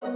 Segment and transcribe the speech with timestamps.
[0.00, 0.10] 皆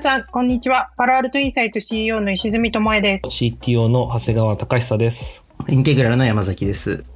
[0.00, 0.90] さん、こんにちは。
[0.98, 3.28] パロアルトインサイト CEO の石積智恵です。
[3.28, 5.42] CTO の長谷川隆久です。
[5.70, 7.06] インテグラルの山崎です。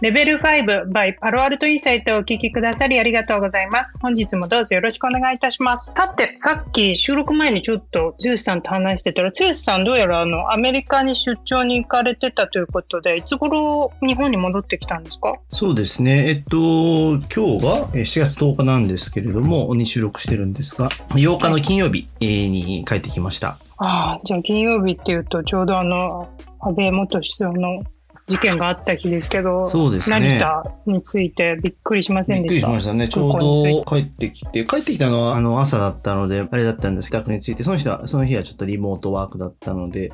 [0.00, 3.98] レベル5 by パロアルトインサイトをお聞きくださりありがとうございます。
[4.02, 5.92] 本日もどうぞよろしくお願いいたします。
[5.94, 15.34] さて、さっき収録前にちょっと剛さんと話してたら、剛さんどうやらあのアメリカに出張に行かれてたということで、いつ頃日本に戻ってきたんですか？
[15.50, 16.28] そうですね。
[16.28, 23.56] えっと、今日がえー4月10日なんですけれども、に収録してるんですが、8日の金曜日えーに帰ってきました。
[23.78, 26.28] ああ、じゃあ金曜日っていうとちょうどあの
[26.60, 27.80] 安倍元首相の
[28.26, 32.62] 事件があった日ですけど、そうですね成田についてびっくりしませんびっくりでし。
[32.62, 33.08] したましたね。
[33.08, 37.10] ちょうど帰ってきて、帰ってきたのはあの朝だったので、あれだったんです。
[37.10, 40.10] 宅について、その人は、その日はちょっとリモートワークだったので、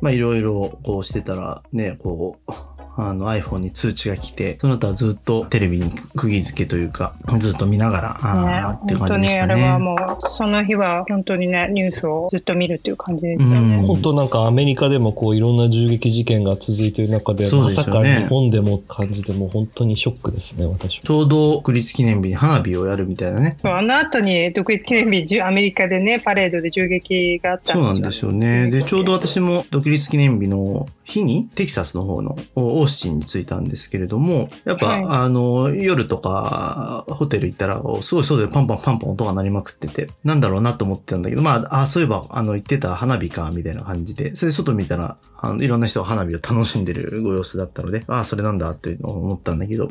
[0.00, 2.52] まあいろいろこうしてたらね、こう、
[2.98, 9.54] あの iPhone に通知が来て、その後はずっとテレビに釘付けというか、ずっと見ながら、あーっていう本当にあ感じでしたね。
[9.54, 13.76] れはもうその日は本当にねニュースをずっと見るっていう感じでしたね。
[13.78, 21.02] うん本当なんかアメリカでもこういろんな銃撃事件が続いている中で、そうまさか日本でも感じてもう本当にショックですね、私は。
[21.04, 23.56] ちょうど国立記念日に花火をやるみたいなね。
[23.62, 28.70] そうあの後に独立記念日じゅアメリカでねパレードで銃撃があったんですよそうなんですよね。
[28.70, 35.04] で、ちょうど私も独立記念日の日にテキサスの方のオースティンに着いたんですけれども、やっぱ、はい。
[35.04, 49.90] あの、夜とかホテル行ったら、すごい外でパンパンパンパン音が鳴りまくってて、なんだろうなと思ってたんだけど、まあ、あ、そういえば、あの、行ってた花火か、みたいな感じで、それで外見たら、あの、いろんな人が花火を楽しんでるご様子だったので、あ、それなんだっていうのを思ったんだけど、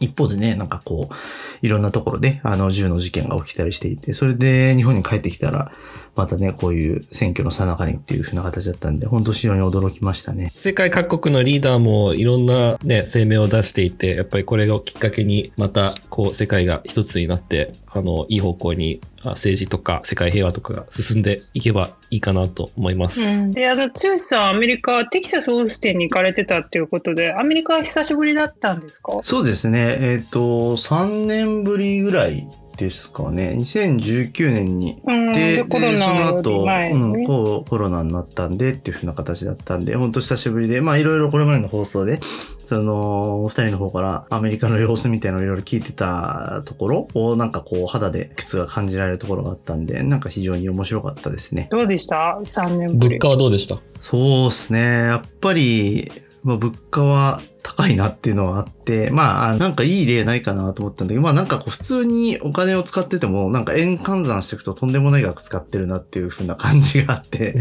[0.00, 5.72] 一方でね、なんかこう、いろんなところで、あの、銃の事件が起きたりしていて、それで日本に帰ってきたら、
[6.16, 10.50] またね、こういう選挙のさなかにっていう風な形だったんで、本当非常に驚きましたね。
[10.54, 23.20] 世界各国のリーダーもいろんなね、声明を出していて、やっぱりこれをきっかけにまたこう世界が一つになって、あの、いい方向にあ政治とか世界平和とかが進んでいけばいいかなと思います。
[23.20, 29.18] うん、であの剛さんアメリカテキサスオースティンに行かれてたっていうことでアメリカは久しぶりだったんですか？
[29.22, 32.46] そうですね、えっ、と、3年ぶりぐらい
[32.76, 33.54] ですかね。
[33.56, 35.68] 2019年にうんで、そ
[36.14, 42.20] の後、うん、こうコロナになったんでっていう風な形だったんで、本当久しぶりで、まあいろいろこれまでの放送で、
[42.64, 51.68] その、お二人の方からアメリカの様子みたいなのをいろいろ聞いてたところを、なんかこう肌で靴が感じられるところがあったんで、なんか非常に面白かったですね。
[51.70, 53.78] どうでした？3年ぶり物価はどうでした？
[54.00, 54.80] そうですね。
[54.80, 56.10] やっぱり、
[56.42, 67.56] まあ、物価は高いなっていうのはあって、まああ、なんかいい例ないかなと思ったんだけど、まあなんかこう普通にお金を使ってても、なんか円換算していくととんでもない額使ってるなっていう風な感じがあって、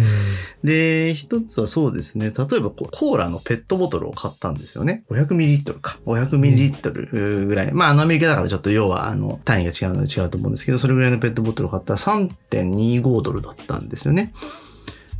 [0.62, 2.34] で、一つはそうですね。
[2.38, 5.06] 例えばこう、コーラのペットボトルを買ったんですよね。
[5.10, 5.98] 500ミリリットルか。
[6.06, 7.72] 500ミリリットルぐらい。
[7.72, 14.34] まあ、あのアメリカだからちょっと要は、あの、単位が違うので違うと思うんですけど、それぐらいのペットボトルを買ったら3.25ドルだったんですよね。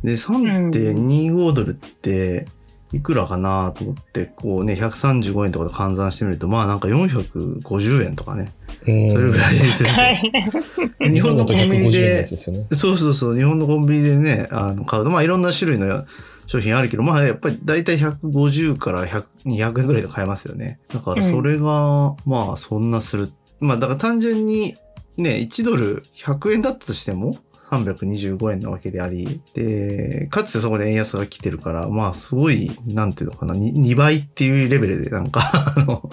[0.04, 2.46] で、3.25ドルって、
[2.94, 8.52] いくらかなと思って、こうね、135円とかで換算してみると、まあなんか450円とかね。
[8.84, 9.88] それぐらいですよ。
[9.90, 12.26] はい日本のコンビニで。
[12.26, 16.06] そうそうそう、日本のコンビニでね、あの、買うと、まあいろんな種類の
[16.46, 20.78] 商品あるけど、まあやっぱり大体150から100 200円ぐらいで買えますよね。
[20.92, 23.30] だからそれが、まあそんなする。
[23.60, 24.74] まあだから単純に
[25.16, 27.36] ね、1ドル100円だったとしても、
[27.78, 35.40] 325円なわけであり、で、かつてそこで円安が来てるから、まあすごい、なんていうのかな、2, 2倍っていうレベルでなんか、
[35.76, 36.10] あの、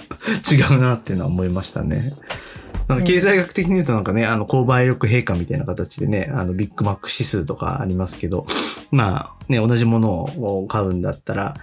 [0.51, 2.13] 違うなっていうのは思いましたね。
[2.87, 8.45] なんか経済学的に言うとなんかね、あの、購買力陛下みたいな形でね、あの、ビッグマック指数とかありますけど、
[8.91, 11.53] まあ、ね、同じものを買うんだったら、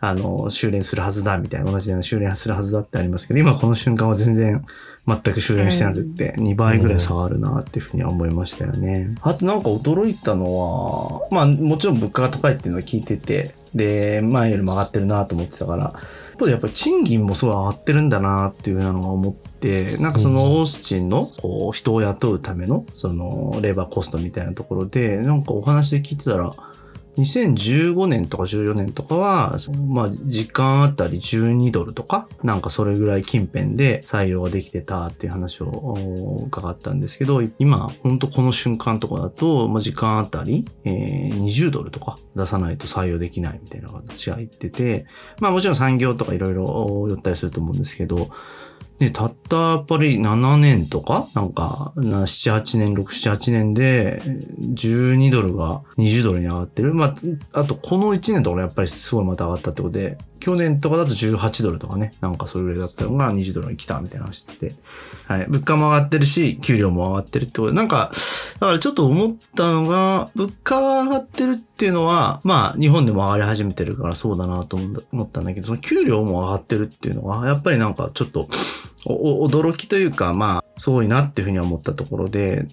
[0.00, 4.64] あの、修練するはずだ、みたいな、同じような修練するはずだってありますけど、今この瞬間は全然、
[5.08, 9.14] 全く修練してなくって、2倍ぐらい差があるな、っていうふうには思いましたよね。
[9.22, 15.94] あとなんか驚いたのは、まあ、もちろん物価が高いっていうのは聞いてて、で、前よりも上がってるなと思ってたから、
[16.34, 26.52] 一方でやっぱり賃金もすごい上がってるんだなっていうのが思って、なんかそのオースチンのこう人を雇うためのそのレーバーコストみたいなところで、なんかお話で聞いてたら、
[27.18, 29.56] 2015年とか14年とかは、
[29.88, 45.06] まあ、時間あたり12ドルとか、なんかそれぐらい近辺で採用ができてたっていう話を伺ったんですけど、今、ほんとこの瞬間とかだと、まあ、時間あたり、えー20ドルとか出さないと採用できないみたいな形が言ってて、
[45.40, 48.30] まあもちろん産業とかいろいろ寄ったりすると思うんですけど、
[49.00, 52.22] ね、たったやっぱり7年とか、なんか、7、
[52.52, 54.20] 8年、6、7、8年で、
[54.74, 56.94] 12ドルが20ドルに上がってる。
[56.94, 57.14] まあ、
[57.52, 64.74] あとこの1年とかやっぱりすごいまた上がったってことで、去年とかだと18ドルとかね、なんかそれぐらいだったのが20ドルに来たみたいな話で。
[65.26, 65.46] はい。
[65.48, 68.12] 物価も上がってるし、給料も上がってるってことで、なんか、
[68.60, 74.78] だからちょっと思ったのが、物価が上がってるっていうのは、まあ、日本でも上がり始めてるからそうだなと
[75.12, 78.48] 思ったんだけど、その給料も上がってるっていうのは、やっぱりなんかちょっと、
[79.14, 82.66] 驚きというか、まあ、すごいなっていうふうに思ったところで、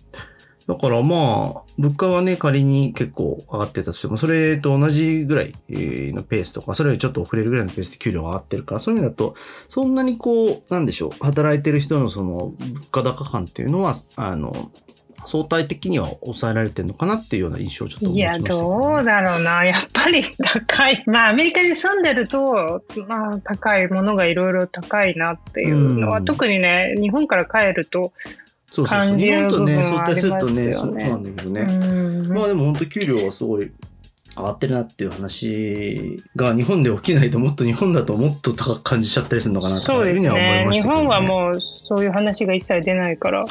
[0.68, 1.16] だからま
[1.58, 9.36] あ、物価はね、仮に結構上がってたとしても、それと同じぐらいのペースとか、それよりちょっと遅れるぐらいのペースで給料上がってるから、そういう意味だと、
[9.70, 14.72] そんなにこう、なんでしょう、働いてる人のその物価高感っていうのは、あの、
[15.25, 19.66] 相対的には抑えられてるのかなっていうような印象をちょっといや、どうだろうな。
[19.66, 21.04] やっぱり高い。
[21.07, 28.13] まあ、アメリカに住んでると、まあ、高いものがいろいろ高いなっていうのは、うん、特にね、日本から帰ると、
[28.69, 29.18] そうそうそう。
[29.18, 31.66] 日本とね、相対するとね、そうなんだけどね。
[32.28, 33.71] まあでも本当給料はすごい
[34.36, 43.45] 上がってるなっていう話が日本で起きないともっと日本だともっと高く感じちゃったりするのかなというふうには思いました、ね、日本はもうそういう話が一切出ないから。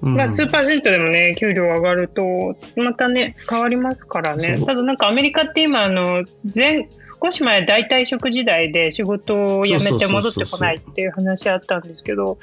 [0.00, 4.60] まあ、数パーセントでもね、給料上がると、またね、変わりますからね。
[4.64, 6.24] ただなんかアメリカって今、あの、
[6.54, 6.88] 前、
[7.22, 12.38] 少し前大退職時代で仕事を辞めて戻ってこないっていう話あったんですけど、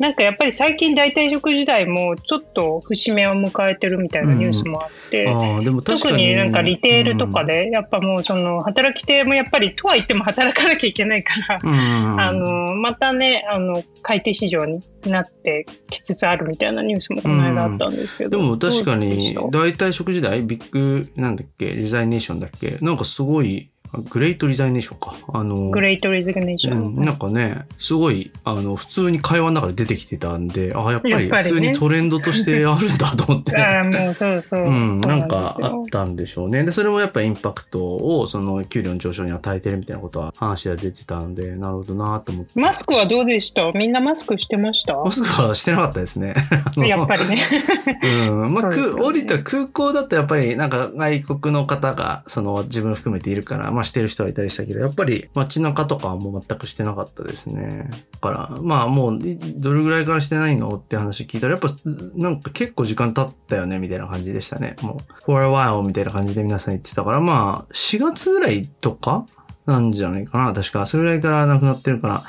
[0.00, 18.38] なんかやっぱり最近大退職時代もちょっと節目を迎えてるみたいなニュースもあって、うん、特になんかリテールとかで、やっぱもうその働き手もやっぱりとは言っても働かなきゃいけないから、うん、あの、またね、あの、買い手市場になってきつつあるみたいなニュースもこの間あったんですけど。
[18.38, 23.70] うん、でも確かに、大体食時代、ビッグ、なんだっけ、リザイネーションだっけ、なんかすごい、
[24.10, 25.14] グレートリザイネーションか。
[25.32, 26.96] あの、グレートリザイネーション。
[26.96, 33.56] うん、なんかね、すごい、あの、普通に会話の中で出てきてたんで、あ、やっぱり普通にトレンドとして あるんだと思って。
[33.56, 34.64] ああ、もうそうそう。
[34.66, 36.62] うん、なんかあったんでしょうね。
[36.64, 42.52] で、それもやっぱインパクトを、その、給料の上昇に与えてるみたいなことは話が出てたんで、なるほどなと思って。
[42.60, 43.70] マスクはどうでした？
[43.72, 44.94] みんなマスクしてました？
[44.94, 46.34] マスクはしてなかったですね。
[46.76, 47.40] やっぱりね。
[48.28, 48.54] うん。
[48.54, 57.90] まあ、く、降りた空港だとやっぱり、なんか外国の方が、その、自分含めているから、まあ、まあしてる人はいたりしてしたけど、やっぱり街中とかはもう全くしてなかったですね。
[58.12, 59.18] だから、まあもう、
[59.56, 61.68] どれぐらいからしてないのって話聞いたら、やっぱ
[62.14, 64.76] なんか結構時間経ったよね、みたいな感じでしたね。
[64.82, 69.26] もう、for a while みたいな感じで皆さん言ってたから、まあ、4月ぐらいとか
[69.66, 70.86] なんじゃないかな、確か。
[70.86, 72.24] それぐらいからなくなってるから、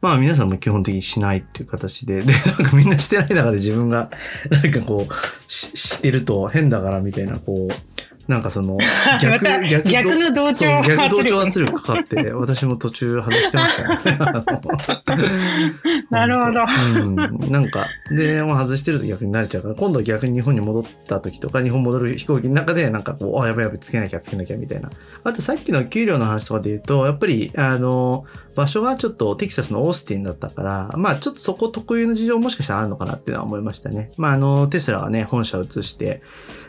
[0.00, 2.24] まあ皆さんも基本的にしないっていう形で、で、
[2.60, 4.10] なんかみんなしてない中で自分が、
[4.50, 5.14] なんかこう、
[5.50, 7.93] ししてると変だからみたいな、こう、
[8.28, 8.78] なんかその
[9.20, 14.18] 逆、逆逆の同調逆同調圧力かかって、 私も途中外してましたね。
[16.10, 16.60] なるほど。
[17.00, 17.16] うん。
[17.50, 24.90] なんか、で、もう外してると逆に慣れちゃうから、今度は逆に日本に戻った時とか、日本戻る飛行機の中で、なんかこう、あ、やばいやばい、つけなきゃつけなきゃみたいな。
[25.22, 28.24] あとさっきの給料の話とかで言うと、やっぱり、あの、
[28.54, 34.10] 場所がちょっとテキサスのオースティンだったから、まあちょっとそこ特有の事情もしかしたらあるのかなっていうのは思いましたね。
[34.16, 36.22] まああの、テスラはね、本社を移して、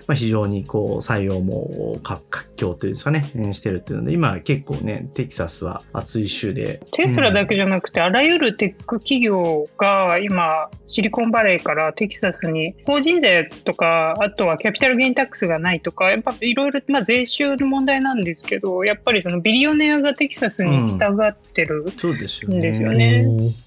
[0.07, 2.23] まあ、非常にこう、採用も活
[2.55, 6.81] 況というんですかね、えー、してるっていうので、今結構ね、テキサスは暑い州で。
[6.91, 23.25] テスラだけじゃなくて、うん、あらゆるテック企業が今、シリコンバレーからテキサスに、法人税とか、あとはキャピタルゲインタックスがないとか、やっぱいろいろ、まあ税収の問題なんですけど、やっぱりそのビリオネアがテキサスに従ってるんですよね。
[23.27, 23.65] うん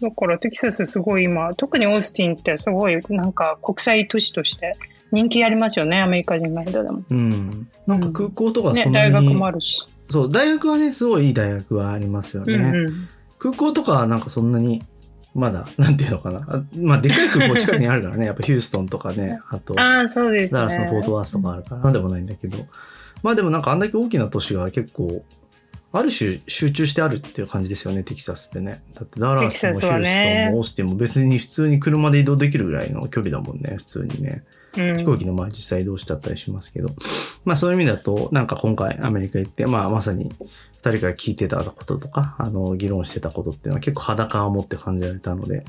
[0.00, 4.72] だからテキサスすごい今、特にオースティンってすごいなんか国際都市として
[5.12, 7.02] 人気ありますよね、アメリカ人の間でも。
[7.08, 7.68] うん。
[7.86, 9.86] なんか空港とかそんなに、ね、大学もあるし。
[10.08, 12.54] そう、大学はね、すごいいい大学はありますよね。
[12.54, 14.82] うんうん、空港とかはなんかそんなに、
[15.34, 16.64] まだ、なんていうのかな。
[16.76, 18.26] まあ、でかい空港近くにあるからね。
[18.26, 19.40] やっぱヒューストンとかね。
[19.48, 22.58] あと、あそうです、ね、ダラスのフォートワースとかあるから、なんでもないんだけど。
[23.22, 25.24] まあでもなんかあんだけ大きな都市が結構
[25.92, 28.82] ある種集中してあるっていう感じですよね、テキサスってね。
[28.94, 34.44] だってダラスもヒューストンもオースティンも別に普通に車で移動できるぐらいの距離だもんね、普通にね。
[34.76, 36.90] うん、飛行機の前実際移動しちゃったりしますけど。
[37.44, 40.32] まあそういう意味だと、なんか今回アメリカ行って、まあまさに
[40.74, 45.64] 二人から聞いてたこととか、あの、議論してたことっていうのは結構裸を持って感じられたので。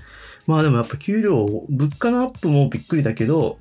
[0.47, 3.57] まあでもやっぱ給料、物価のアップもびっくりだけど、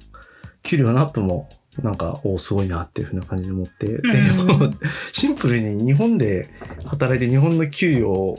[0.62, 1.49] 給料のアップも
[1.82, 4.75] なんか、おすごいなっていうふうな感じで思って、でも、
[5.12, 6.50] シンプルに日本で
[6.85, 8.38] 働いて日本の給与を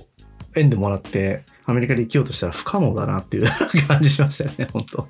[0.55, 3.45] 円でもらって、アメリカで生きようとしたら不可能だなっていう
[3.87, 5.07] 感じしましたよね、本当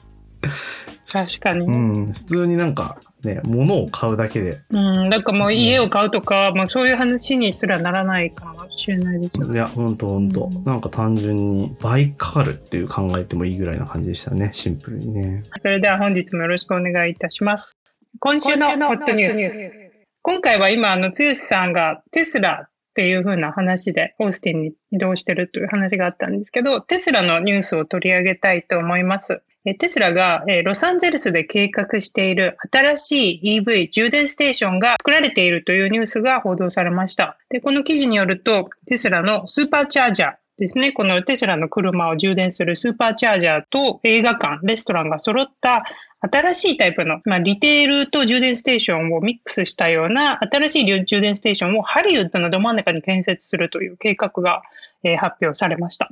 [1.12, 1.66] 確かに。
[1.66, 4.60] うん、普通になんかね、物を買うだけで。
[4.70, 9.56] うん、だからもう家を買うとか、うん、まあそういう話にすらならないかもしれないですよね。
[9.56, 10.50] いや、ほんとほんと。
[10.66, 15.44] なんか単純に倍かかるっていう考えてもいいぐらいな感じでしたね、シンプルにね。
[15.62, 17.78] それでは本日もよろしくお願いいたします。
[18.20, 19.92] 今週のホットニュース。
[20.22, 29.44] 今回は今、あの、つよしさんがテスラっていう風な話でオースティンに移動してるという話があったんですけど、テスラのニュースを取り上げたいと思います。
[29.78, 37.38] テスラがロサンゼルスで計画している新しい EV 充電ステーションが作られているというニュースが報道されました。
[37.50, 45.84] で、この記事によると、テスラのスーパーチャージャーですね、このテスラの車を充電するスーパーチャージャーと映画館、レストランが揃った
[46.20, 54.62] 新しいタイプの、まあ、リテールと充電ステーションをミックスしたような新しい充電ステーションをハリウッドのど真ん中に建設するという計画が、
[55.04, 56.10] えー、発表されました。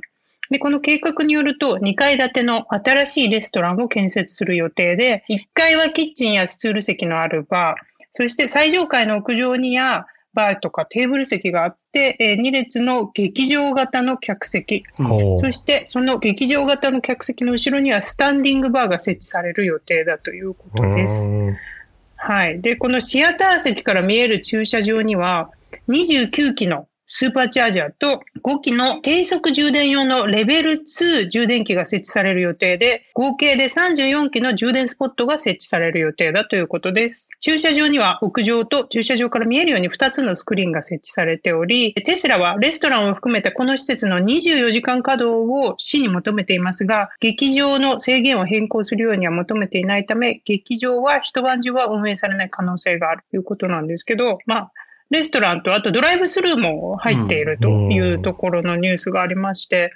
[0.50, 14.84] で、この計画によると、2階建ての新しいレストランを建設する予定で、1階はキッチンやスツール席のあるバー、そして最上階の屋上にや、バーとかテーブル席があって、えー、2列の劇場型の客席、
[15.34, 21.32] そしてその劇場型の客席の後ろにはスタンディングバーが設置される予定だということです。
[22.16, 22.60] はい。
[22.60, 25.50] で、このシアター席から見える駐車場には、
[25.88, 37.30] 29機のスーパーチャージャーと5機の低速充電用のレベル2充電器が設置される予定で、合計で34機の充電スポットが設置される予定だということです。
[37.40, 54.72] 駐車場には屋上と駐車場から見えるように2つのスクリーンが設置されており、テスラはレストランを含めたこの施設の24時間稼働を市に求めていますが、劇場の制限を変更するようには求めていないため、劇場は一晩中は運営されない可能性があるということなんですけど、まあ、
[55.10, 59.92] レストランと、あとドライブスルーも入っているというところのニュースがありまして、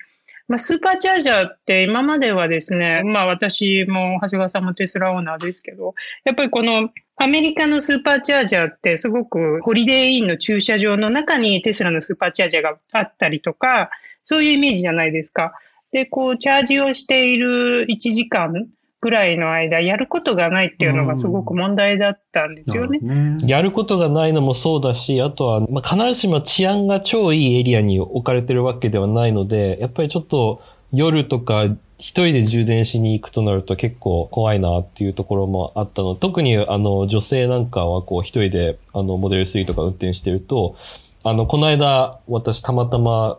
[0.46, 5.94] まあ、スーパーチャージャーって今まではですね、まあ私も長谷川さんもテスラオーナーですけど、
[6.24, 13.90] やっぱりこのアメリカのスーパーチャージャーってすごくホリデーインの駐車場の中にテスラのスーパーチャージャーがあったりとか、
[14.22, 15.54] そういうイメージじゃないですか。
[15.92, 18.66] で、こうチャージをしている1時間
[19.04, 23.00] ぐらいの間、やることがないっていうのがすごく問題だったんですよね。
[23.00, 31.64] ねやることがないのもそうだし、あとは、まあ、必ずしも治安が超いいエリアに置かれてるわけではないので、やっぱりちょっと夜とか
[31.98, 36.14] 一人で充電しに行くとなると結構怖いなっていうところもあったの。
[36.14, 40.76] 特にあの女性なんかはこう一人であのモデル3とか運転してると、
[41.24, 43.38] あの、この間私たまたま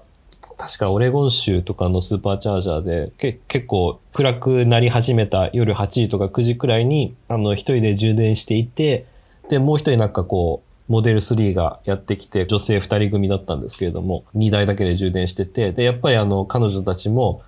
[0.57, 9.05] 確かオレゴン州とかのスーパーチャージャーで、け結構暗くなり始めた夜8時とか9時くらいに、あの、一人で充電していて、
[9.50, 17.41] で、もう一人なんかこう、モデル3がやってきて、女性二人組だったんですけれども、2台だけで充電してて、で、やっぱりあの、彼女たちも、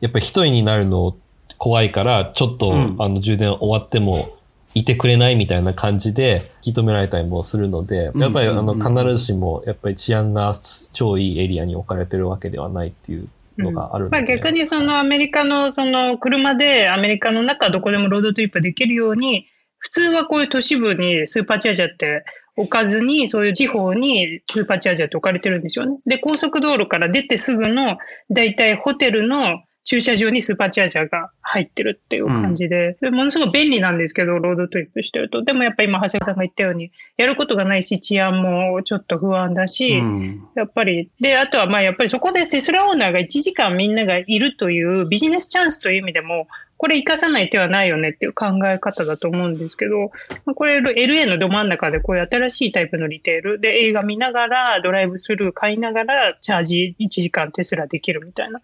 [0.00, 1.16] やっぱり一人になるの
[1.56, 4.36] 怖いから、ちょっと、うん、あの、充電終わっても、
[4.74, 10.54] いてくれないみたいな感じで引き止められたりもするので、やっぱりあの必ずしもやっぱり治安が
[10.92, 19.46] 超いいエリアに置かれてるわけではないっていうのがあるので、うん、まあ、逆にそのアメリカのその車でアメリカの中どこでもロードトリップできるように、
[19.78, 22.24] 普通はこういう都市部にスーパーチャージャーって
[22.56, 25.98] 置かずに、そういう地方にスーパーチャージャーって置かれてるんですよね。
[26.06, 27.96] で、高速道路から出てすぐの、
[28.30, 35.42] だいたいホテルの駐車場にスーパーチャージャーが入ってるっていう感じで、うん、ものすごく便利なんですけど、ロードトリップしてると。
[35.42, 46.46] でもやっぱり今、長谷川さんが言ったように、やることがないし、治安もちょっと不安だし、うん、やっぱり、で、あとはまあやっぱりそこでテスラオーナーが1時間みんながいるというビジネスチャンスという意味でも、
[46.76, 50.12] これ活かさない手はないよねっていう考え方だと思うんですけど、
[50.54, 58.60] これ LA のど真ん中でこういう新しいタイプのリテールで映画見ながらドライブスルー買いながらチャージ1時間テスラできるみたいな。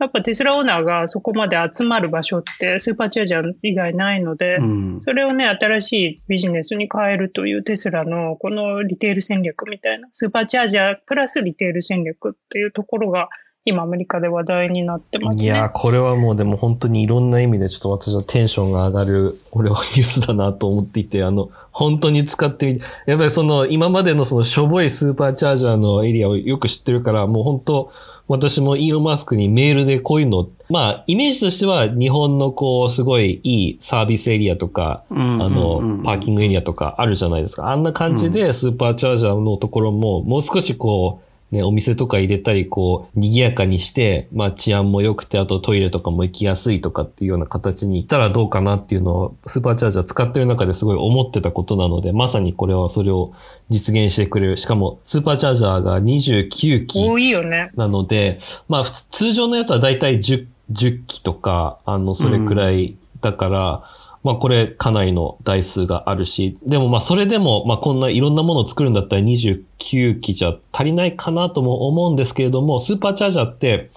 [0.00, 13.28] やっぱテスラオーナーがそこまで集まる場所ってスーパーチャージャー以外ないので、うん、それをね、新しいビジネスに変えるというテスラのこのリテール戦略みたいな、スーパーチャージャープラスリテール戦略っていうところが
[13.66, 15.44] 今アメリカで話題になってますね。
[15.44, 27.92] いや、これはもうでも本当にいろんな意味でちょっと私はテンションが上がる、俺はニュースだなと思っていて、あの、本当に使ってみて、やっぱりその今までのそのしょぼいスーパーチャージャーのエリアをよく知ってるから、もう本当、
[28.28, 37.70] 私もイーロン・マスクにメールでこういうの、まあ、イメージとしては日本のこう、すごいいいサービスエリアとか、あの、パーキングエリアとかあるじゃないですか。
[37.70, 53.32] あんな感じでスーパーチャージャーのところも、もう少しこう、ね、お店とか入れたり、こう、賑やかにして、まあ治安も良くて、あとトイレとかも行きやすいとかっていうような形に行ったらどうかなっていうのを、スーパーチャージャー使ってる中ですごい思ってたことなので、まさにこれはそれを
[53.68, 54.56] 実現してくれる。
[54.58, 57.08] しかも、スーパーチャージャーが29機。
[57.08, 57.72] 多いよね。
[57.74, 73.90] なので、まあ、通常のやつはだいたい10、10機とか、あの、それくらいだから、うんまあこれかなりの台数があるし、でもまあそれでも、まあこんないろんなものを作るんだったら29機じゃ足りないかなとも思うんですけれども、スーパーチャージャーって、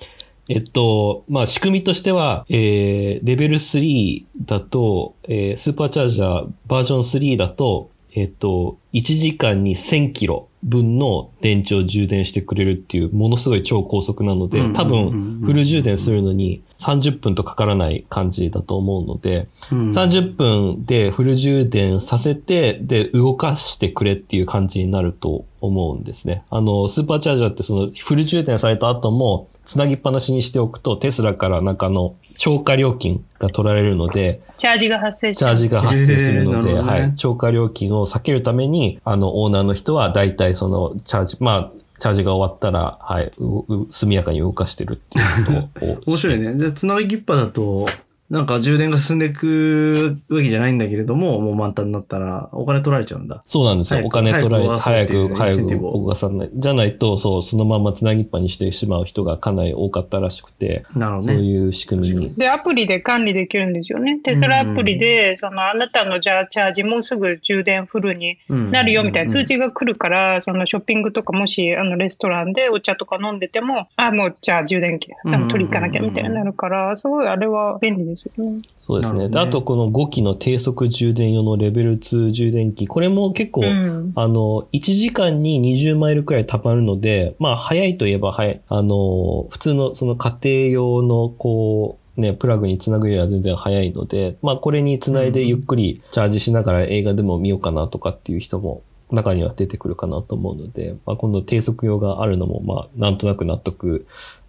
[0.50, 26.44] えっと、まあ仕組みとしては、えー、レベル3だと、えー、スーパーチャージャーバージョン3だと、えっ、と、1時間に1000キロ分の電池を充電してくれるっていう、ものすごい超高速なので、多分、フル充電するのに30分とかからない感じだと思うので、30分でフル充電させて、で、動かしてくれっていう感じになると思うんですね。
[26.50, 37.14] あの、スーパーチャージャーってそのフル充電された後も、つなぎっぱなしにしておくと、テスラからなんかの超過料金が取られるので、チャージが発生しチャージが発生するので、ねはい。
[37.16, 45.98] 超過料金を避けるために、あの、オーナーの人は大体その、チャージ、まあ、チャージが終わったら、はい、うう速やかに動かしてるっていうことを。
[46.08, 46.54] 面白いね。
[46.56, 47.86] で、つなぎ切っぱだと、
[48.34, 53.44] なんか充電が進んでいくわけじゃないんだけれども、もう満タンになったらお金取られちゃうんだ。
[53.46, 54.02] そうなんですよ。
[54.04, 56.50] お金取られて、早早く、早く動かさない。
[56.52, 61.34] じゃないと、そう、そのままつなぎっぱにしてしまう人がかなり多かったらしくて、なるほどね。
[61.36, 62.34] そういう仕組みに。
[62.34, 64.18] で、アプリで管理できるんですよね。
[64.18, 78.62] テスラアプリで、その、あなたのじゃあチャージもうすぐ充電フルになるよみたいな通知が来るから、そのショッピングとかもし、あの、レストランでお茶とか飲んでても、あ、もうじゃあ充電器、じゃあ取り行かなきゃみたいになるから、すごいあれは便利ですよね。
[78.80, 79.30] そうですね。
[79.30, 84.14] ねあとこの5機の低速充電用のレベル2充電器、これも結構、うん。
[84.16, 88.62] あの、1時間に20マイルくらい溜まるので、まあ、早いといえば早い。
[88.68, 104.06] あの、普通のその家庭用の、こう、ね、プラグにつなぐよりは全然早いので、まあ、これにつないでゆっくりチャージしながら映画でも見ようかなとかっていう人も中には出てくるかなと思うので、まあ、今度低速用があるのも、まあ、なんとなく納得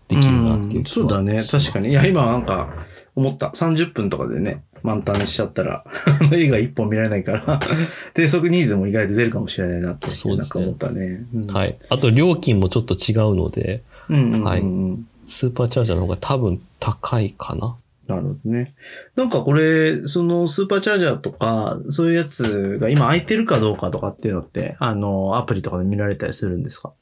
[0.09, 1.43] できるなっていううんそうだね。
[1.43, 1.89] 確かに。
[1.89, 2.69] いや、今なんか
[3.17, 3.49] 思った。
[3.49, 5.85] 30分とかでね、満タンにしちゃったら、
[6.33, 7.61] 映画一本見られないから、
[8.15, 11.27] 低速ニーズも意外と出るかもしれないなって、そうなんか思ったね。
[11.35, 11.75] うんはい。
[11.89, 14.63] あと、料金もちょっと違うので、うんうんうんうんはい
[15.27, 17.77] スーパーチャージャーの方が多分高いかな。
[18.09, 18.75] なるほどね。
[19.17, 26.93] なんかこれ、そのスーパーチャージャーとか、そういうやつが今空いてるかどうかとかっていうのって、あの、アプリとかで見られたりするんですか？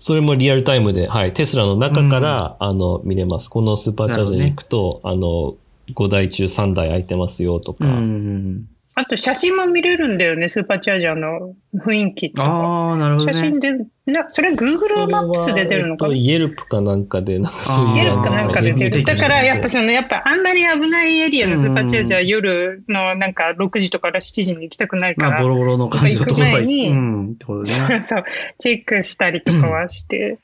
[0.00, 3.50] それもリアルタイムで、はい、テスラの中から、あの、見れます。
[3.50, 5.56] このスーパーチャージに行くと、あの、
[5.94, 7.84] 5台中3台空いてますよとか。
[7.84, 8.68] ん。
[9.00, 12.48] あと写真も見れるんだよね、スーパーチャージャーの雰囲気とか。
[12.48, 13.32] ああ、なるほどね。
[13.32, 13.72] 写真で、
[14.04, 16.10] なそれ Google マップスで出るのかな？
[16.10, 17.96] とイエルプかなんかで、なんかそういう。
[17.96, 19.04] イエルプかなんかで出る。
[19.04, 28.02] だからやっぱその、やっぱあんまり危ないエリアのスーパーチャージャーうん夜のなんか6時とか7時に行きたくないかまあ、らボ、ロボロの感じのところが行く前にうん、ってことね。
[28.04, 28.24] そう、
[28.58, 30.38] チェックしたりとかはして、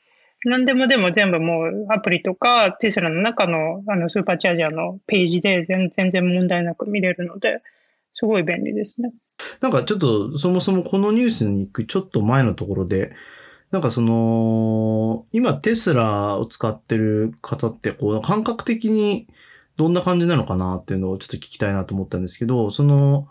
[0.47, 7.63] 何でもでも全部もうアプリとかテスラの中のあのスーパーチャージャーのページで全全然問題なく見れるので、
[8.19, 9.13] すごい便利ですね。
[9.61, 13.13] なんかちょっと、そもそもこのニュースに行くちょっと前のところで、
[13.71, 19.29] なんかその、今テスラを使ってる方って、こう、感覚的に
[19.77, 23.29] どんな感じなのかなっていうのをちょっと聞きたいなと思ったんですけど、その、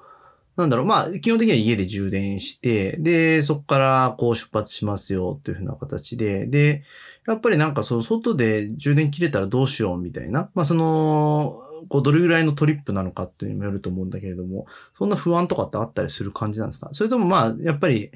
[0.56, 6.84] なんだろう、まあ、基本的には家で充電して、で、そこからこう出発しますよっていうふうな形で、で、
[7.28, 16.89] やっぱりなんかその外で充電切れたらどうしようみたいな、まあその、こうどれぐらいのトリップなのかっていうのもよると思うんだけれども、そんな不安とかってあったりする感じなんですか？
[16.93, 18.11] それともまあ、やっぱり、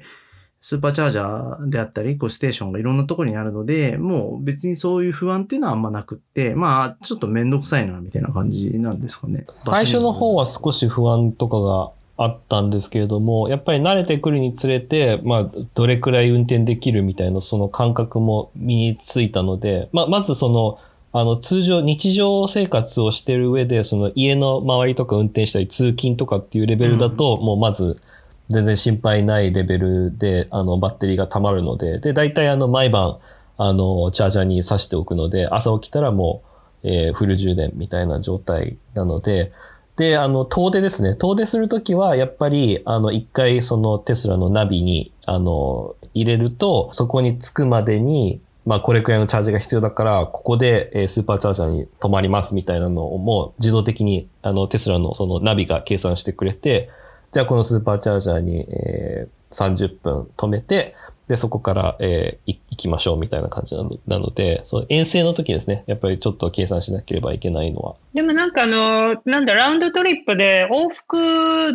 [0.62, 9.46] スーパーチャージャーであったり、こうステーションがいろんなところにあるので、もう別にそういう不安っていうのはあんまなくって、まあ、ちょっとめんどくさいな、みたいな感じなんですかね？
[9.54, 20.78] 最初の方は少し不安とかがあったんですけれども、やっぱり慣れてくるにつれて、まあ、どれくらい運転できるみたいな、その感覚も身についたので、まあ、まずその、
[21.12, 28.00] あの、通常、日常生活をしてる上で、その家の周りとか運転したり通勤とかっていうレベルだと、もうまず、
[28.48, 33.18] 全然心配ないレベルで、あの、バッテリーが溜まるので、で、大体あの、毎晩、
[33.58, 36.42] あの、チャージャーに挿しておくので、朝起きたらも
[36.82, 39.52] う、えーフル充電みたいな状態なので、
[39.96, 41.14] で、あの、遠出ですね。
[41.14, 48.40] 遠出するときは、やっぱり、あの、一回そのテスラのナビに、あの、入れると、そこに着くまでに、
[48.70, 56.88] まあ、これくらいのチャージが必要だから、ここで、えスーパーチャージャーに止まりますみたいなのをもう自動的に、あの、テスラのそのナビが計算してくれて、
[57.32, 60.94] じゃあこのスーパーチャージャーに、え30分止めて、
[61.30, 67.94] で、そこから、えー行きましょうみたいな感じなのなので、その遠征の時ですね、やっぱりちょっと計算しなければいけないのは。
[68.14, 71.16] でもなんかあの、なんだ、ラウンドトリップで往復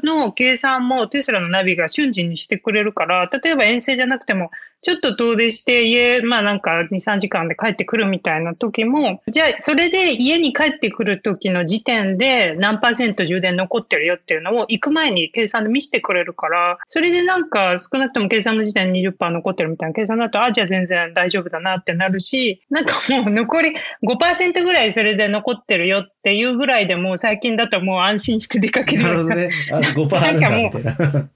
[0.03, 29.49] の計算もテスラのナビが瞬時にしてくれるから、例えば遠征じゃなくても、ちょっと遠出して家、まあなんか2、3時間で帰ってくるみたいな時も、じゃあそれで家に帰ってくる時の時点で何パーセント充電残ってるよっていうのを行く前に計算で見せてくれるから、それでなんか少なくとも計算の時点20%残残ってるみたいな計算だと、あ、じゃあ全然大丈夫だなってなるし、なんかもう残り5%ぐらいそれで残ってるよっていうぐらいでもう最近だともう安心して出かけるなるほどね。
[29.71, 30.91] あ5%あるんだみたいな。
[30.91, 31.29] 5%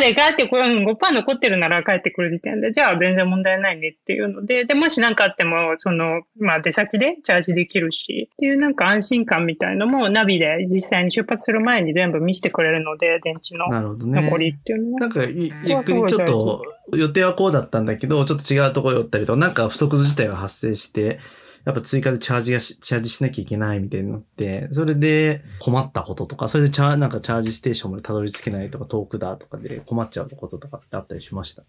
[0.00, 13.66] で帰ってくる、うん5%残ってるなら帰ってくる時点で、じゃあ全然問題ないねっていうので、で、もし何かあっても、その、まあ出先でチャージできるし、っていうなんか安心感みたいのもナビで実際に出発する前に全部見せてくれるので、電池の。
[13.96, 14.94] 残りっていうの？
[14.94, 15.00] は。
[15.00, 16.62] なんか、い逆にちょっと、
[16.96, 21.20] 予定はこうだったんだけど、ちょっと違うとこ寄ったりと、なんか不足自体が発生して、
[21.64, 31.62] やっぱ追加でチャージがし、チャージしなきゃいけないみたいになって、それで困ったこととか、それでチャー、なんかチャージステーションまでたどり着けないとか、遠くだとかで困っちゃうこととかってあったりしました。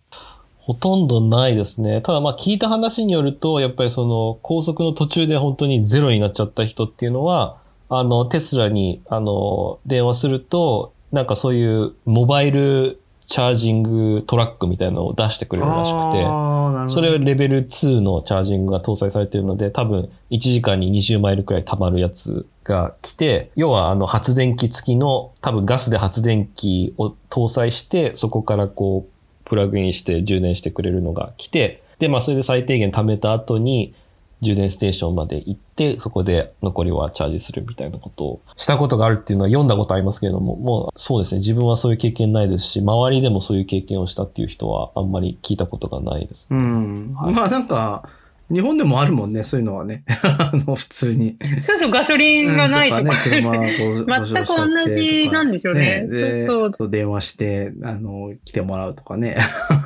[0.59, 2.01] ほとんどないですね。
[2.01, 7.57] ただまあ聞いた話によると、やっぱりその高速の途中で本当にゼロになっちゃった人っていうのは、
[7.89, 13.00] あの、テスラに、あの、電話すると、なんかそういうモバイル
[13.31, 16.91] チャージングトラックみたいなのを出してくれるらしくて。
[16.93, 33.93] それはレベル2のチャージングが搭載されているので、多分1時間に20マイルくらい溜まるやつが来て、要はあの発電機付きの多分ガスで発電機を搭載して、そこからこうプラグインして充電してくれるのが来て、で、まあそれで最低限貯めた後に
[34.41, 46.47] 充電ステーションまで行って、そこで残りはチャージするみたいなことをしたことがあるっていうのは読んだことありますけれども、もうそうですね、自分はそういう経験ないですし、周りでもそういう経験をしたっていう人はあんまり聞いたことがないです。
[46.49, 47.13] うん。
[47.15, 48.09] はいまあなんか、
[48.51, 50.03] 日本でもあるもんね、そういうのはね。
[50.37, 51.37] あの、普通に。
[51.61, 53.03] そうそう、ガソリンがないとか。
[53.03, 59.37] ね、車がこう全く同じなんですよねでそうそう電話して、あの、来てもらうとかね。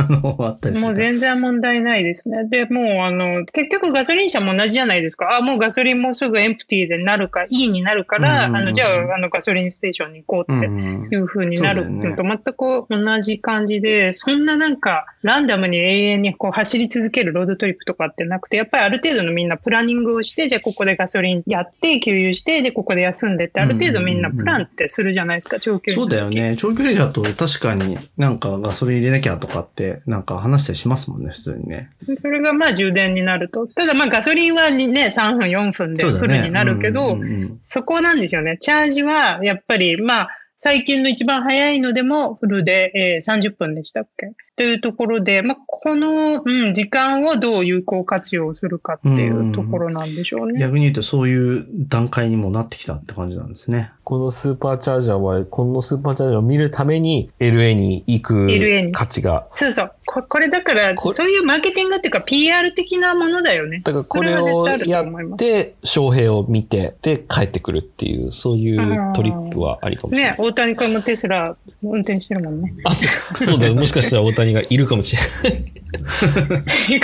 [0.10, 0.88] あの、あったりする。
[0.88, 2.46] もう全然問題ないですね。
[2.48, 5.38] で、もうあの、結局ガソリン車も同じじゃないですか。
[5.38, 26.56] あ、もうガソリンもうすぐエンプティでなるか、E になるから、あの、じゃあ、あの、ガソリンステーションに行こうってうんうんいう風になるそうだよねのと全く同じ感じで、そんななんか、ランダムに永遠にこう走り続けるロードトリップとかってなくて、やっぱりある程度のみんなプランニングをして、じゃあここでガソリンやって、給油して、で、ここで休んでって、ある程度みんなプランってするじゃないですか、長距離そうだよね。
[26.58, 31.90] 長距離だと確かになんかガソリン入れなきゃとかって、なんか話したりしますもんね、普通にね。
[32.18, 33.68] それがまあ充電になると。
[33.68, 36.06] ただまあガソリンはね、3分、4分で。
[36.06, 38.58] フルになるけど、うんうんうんそこなんですよね。
[38.60, 44.32] チャージは、やっぱり、まあ、最近の一番早いのでもフルで、えー30分でしたっけ？
[44.56, 50.60] というところで、まあ、この、うん、時間をどう有効活用するかっていうところなんでしょうね。
[50.60, 53.92] 逆に言うとそういう段階にもなってきたって感じなんですね。
[54.06, 59.48] このスーパーチャージャーは、このスーパーチャージャーを見るために LA に行く LA に価値が。
[59.50, 59.92] そうそう。
[60.06, 63.82] ここれだから、こそういうマーケティングっていうか PR 的なものだよね。
[63.84, 70.32] だからこれをや思いますって、翔平を見て、で、帰ってくるっていう、そういうトリップはありかもしれない。
[70.34, 72.76] ね、大谷君もテスラ運転してるもんね。
[72.84, 73.04] あ、そ
[73.42, 75.75] うそうだ、もしかしたら大谷がいるかもしれない。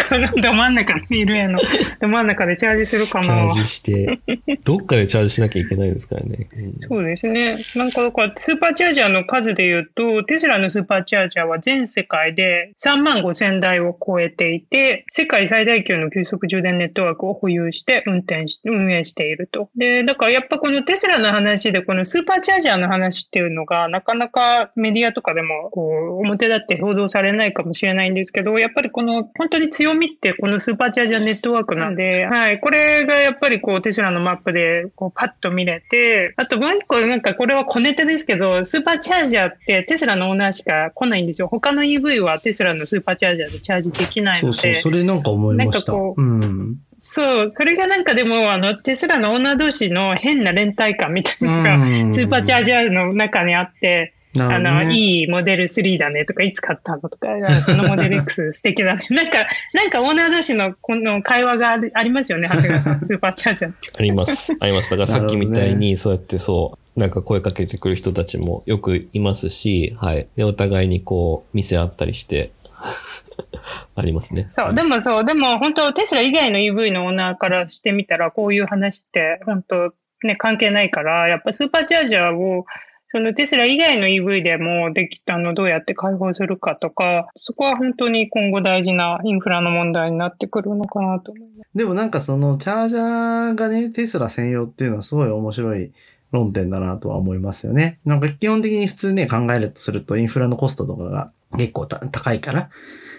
[0.09, 1.59] このど真ん中にいるやの、
[1.99, 3.53] ど真ん中でチャージするかなチャー。
[3.61, 4.19] ジして、
[4.63, 6.47] どっかでチャージしなきゃいけないですからね。
[6.53, 7.63] うんそうですね。
[7.75, 19.69] なんか、だからスーパーチャージャーの数で言うと、テスラのスーパーチャージャーは全世界で3万5千台を超えていて、世界最大級の急速充電ネットワークを保有して運転し、運営していると。
[19.75, 41.47] で、だからやっぱこのテスラの話で、このスーパーチャージャーの話っていうのが、なかなかメディアとかでも、こう、表立って報道されないかもしれないんですけど、やっぱりこの、本当に強みってこのスーパーチャージャーネットワークなんで、はい、これがやっぱりこう、テスラのマップで、こう、パッと見れて、あともう一個なんかこれは小ネタですけど、スーパーチャージャーってテスラのオーナーしか来ないんですよ。
[41.47, 44.57] 他の EV はテスラのスーパーチャージャーでチャージできないので。
[44.57, 45.91] そうそう、それなんか思いました。
[45.91, 46.77] なんかこうん。
[47.03, 54.93] そう、それがなんかでも、あの、テスラのオーナー同士の変な連帯感みたいなのが、うんスーパーチャージャーの中にあって、あの、ね。
[54.93, 59.05] いいモデル3だねとか、いつ買ったのとか、あそのモデル X 素敵だね。
[59.11, 63.05] なんか、なんかオーナー同士のこの会話があるありますよね、 長谷川さん。
[63.05, 63.91] スーパーチャージャーって。
[63.97, 64.53] あります。
[64.59, 64.89] あります。
[64.89, 70.27] だからさっきみたいに、そうやってそう、なんか声かけてくる人たちもよくいますし、はい。
[70.35, 72.51] で、お互いにこう、店あったりして、
[73.95, 74.47] ありますね。
[74.51, 82.65] そう、でもそう、でも本当テスラ以外の EV のオーナーからしてみたら、こういう話って本当ね、関係ないから、やっぱスーパーチャージャーを、
[83.11, 91.69] そのテスラ以外の EV でもできたのどうやって開放するかとか、そこは本当に今後大事なインフラの問題になってくるのかなと思います。
[91.75, 95.91] でもなんかそのチャージャーがね、テスラ専用っていうのはすごい面白い
[96.31, 97.99] 論点だなとは思いますよね。
[98.05, 102.69] なんか基本的に普通ね、考えるとするとインフラのコストとかが結構高いから。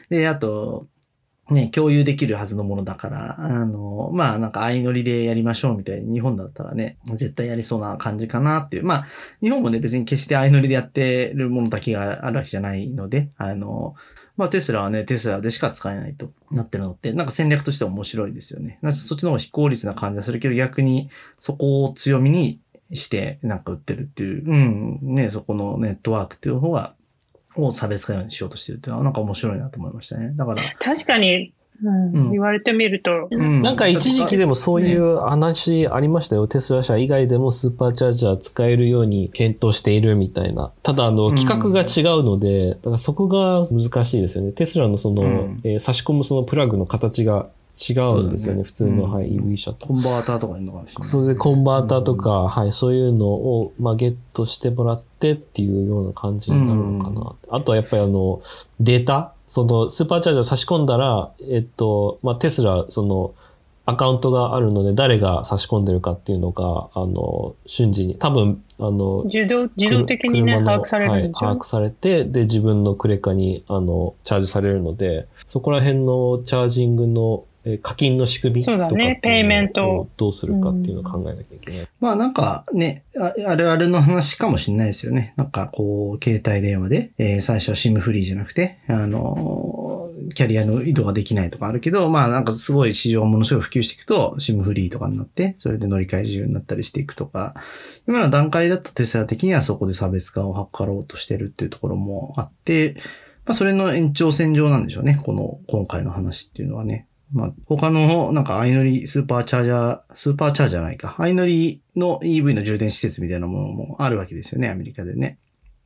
[0.08, 0.86] で、あと、
[1.50, 8.84] ね、共有できるはずのものだから、あの、まあなんか相乗りでやりましょうみたいに日本だったらね、絶対やりそうな感じかなっていう。
[8.84, 9.06] まあ、
[9.42, 13.94] 日本もね、別に決して相乗りでやってるものだけがあるわけじゃないので、あの、
[14.36, 18.78] まあテスラはね、テスラでしか使えないとなってるのって、なんか戦略としては面白いですよね。
[18.92, 22.60] そっちの方が非効率な感じがするけど、逆にそこを強みに
[22.92, 26.94] して、なんか売ってるっていう、うん、ね、そこのネットワークっていう方が、
[27.56, 30.32] を差別化にしようとしてるっていうのは、なんか面白いなと思いましたね。
[30.36, 31.52] だから、確かに、
[31.84, 36.46] うんうん言われてみると、うんなんか一時期でもそういう話ありましたよ。
[36.46, 40.70] テスラ社以外でもスーパーチャージャー使えるように検討しているみたいな。
[40.82, 44.52] ただ、あの、うん規格が違うので、だからそこが難しいですよね。
[44.52, 48.58] テスラのその、うんえー差し込むそのプラグの形が違うんですよね。
[48.58, 49.86] ね普通の、うんはい、EV 車と。
[49.86, 51.08] コンバーターとかいるのかもしれない。
[51.08, 57.34] それでコンバーターとか、はい、そういうのを、まあ、ゲットしてもらってっていうような感じになるのかな。
[57.56, 58.42] あとはやっぱりあの、
[58.80, 63.34] データその、スーパーチャージャー差し込んだら、えっと、まあ、テスラ、その、
[63.84, 71.48] アカウントがあるので、誰が差し込んでるかっていうのが、あの、瞬時に、多分、あの、自動、自動的にね、把握されるんですよ。
[71.48, 81.88] はい、把握されて、で、自分のクレカに、あの、チャージされるので、そこら辺のチャージングの、えー課金の仕組みとかねペイメントをどうするかっていうのを考えなきゃいけない。
[82.00, 85.34] まあなんかね、ああるあるの話かもしれないですよね。
[85.36, 89.92] なんかこう、携帯電話で、えー最初は SIM フリーじゃなくて、あのー
[90.34, 97.54] キャリアの移動ができないとかあるけど、まあなんかすごい市場がものすごい普及していくと、SIM フリーとかになって、それで乗り換え自由になったりしていくとか、
[98.08, 102.94] 今の段階だとテスラ的にはそこで差別化を図ろうとしてるっていうところもあって、
[103.44, 105.20] まあそれの延長線上なんでしょうね。
[105.24, 107.06] この、今回の話っていうのはね。
[107.32, 111.14] まあ、他の、なんか、相乗りスーパーチャージャー、スーパーチャージャーないか。
[111.16, 115.38] 相乗りの EV の充電施設みたいなものもあるわけですよね、アメリカでね。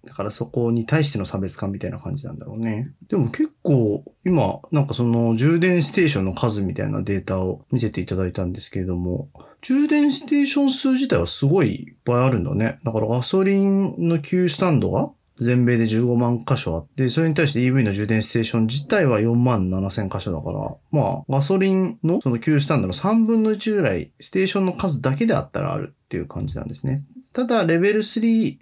[0.07, 2.93] だからそこに対しての差別化みたいな感じなんだろうね。
[3.09, 9.29] でも結構、今、なんかその充電ステーションの数みたいなデータを見せていただいたんですけれども、
[9.63, 12.79] 充電ステーション数自体はすごいいっぱいあるんだね。
[12.85, 27.05] だからガソリンの給スタンドが全米で15万箇所あって、それに対して EV の充電ステーション自体は4万7千箇所だから、まあ、ガソリンのその給スタンドの3分の1ぐらい、ステーションの数だけであったらあるっていう感じなんですね。
[27.33, 28.59] ただ、レベル3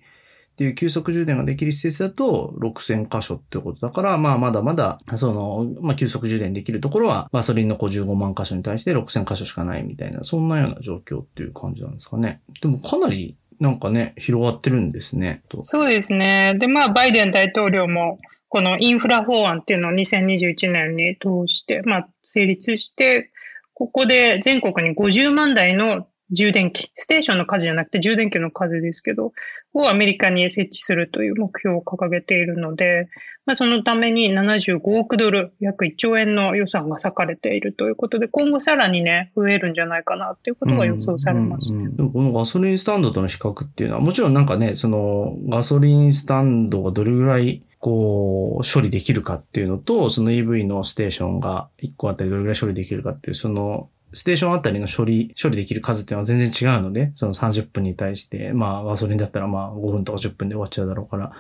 [0.55, 12.41] っていう急速充電ができる施設だと6000箇所ってことだから、まあ、まだまだ、その、まあ、急速充電できるところは、ガソリンの55万箇所に対して6000箇所しかないみたいな、そんなような状況っていう感じなんですかね。
[12.63, 15.43] でも、かなり、なんかね、広がってるんですね。
[15.63, 16.55] そうですね。
[16.59, 23.31] で、まあ、バイデン大統領も、このインフラ法案っていうのを2021年に通して、まあ、成立して、
[23.75, 29.33] ここで全国に50万台の充電器、ステーションの数じゃなくて充電器の数ですけど、
[29.75, 33.09] をアメリカに設置するという目標を掲げているので、
[33.47, 41.73] まあ、そのために75億ドル、約1兆円の予算が割かれているということで、今後さらにね、増えるんじゃないかなっていうことが予想されます。
[41.73, 61.33] うんうんうんでもこのガソリンスタンドとの比較っていうのは、もちろんなんかね、そのガソリンスタンドがどれぐらいこう処理できるかっていうのと、その EV のステーションが1個あたりどれぐらい処理できるかっていう、そのステーションあたりの処理、処理できる数っていうのは全然違うので、その30分に対して、まあガソリンだったらまあ5分とか10分で終わっちゃうだろうから、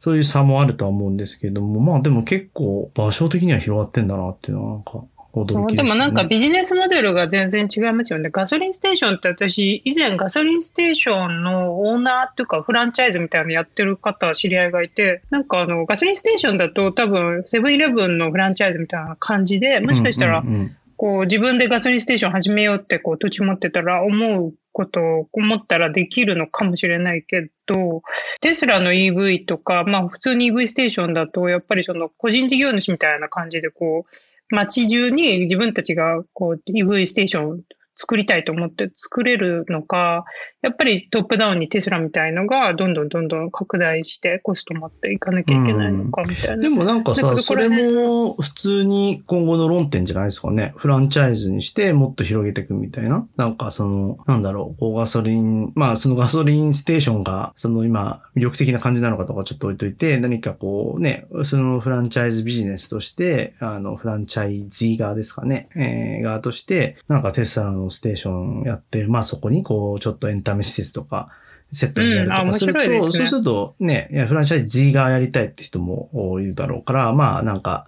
[0.00, 5.88] そういう差もあるとは思うんですけれども、まあでも結構場所的には広がってんだなっていうのはなんか驚きですね。
[5.88, 8.30] でもなんかビジネスモデルが全然違いますよね。
[8.30, 20.42] ガソリンステーションって私、以前ガソリンステーションのオーナーっていうかフランチャイズみたいなのやってる方、知り合いがいて、なんかあのガソリンステーションだと多分セブンイレブンのフランチャイズみたいな感じで、もしかしたら
[20.98, 28.02] こう自分でガソリンステーション始めようってこう土地持ってたら思うことを思ったらできるのかもしれないけど、
[28.40, 37.62] テスラの EV とか、まあ普通に EV ステーションだと、やっぱりその個人事業主みたいな感じでこう、街中に自分たちがこう EV ステーション
[38.00, 40.24] 作りたいと思って作れるのか、
[40.62, 46.62] やっぱりトップダウンにテスラみたいのがどんどんどんどん拡大してコスト持っていかなきゃいけないのかみたいな。
[46.62, 50.74] でもなんかさ、それも普通に今後の論点じゃないですかね。
[50.76, 53.26] フランチャイズにしてもっと広げていくみたいな。
[53.36, 71.28] なんかその、なんだろう、こうガソリン、まあそのガソリンステーションが、その今魅力的な感じなのかとかちょっと置いといて、何かこうね、そのフランチャイズビジネスとして、あの、フランチャイズー側ですかね、えー、側として、なんかテスラのステーションやって、まあそこにこう、ちょっとエンタメ施設とか、
[71.72, 77.86] セットにやるとかすると、面白いですねそうするとね、いやフランチャイズ G 側やりたいって人もいるだろうから、まあなんか、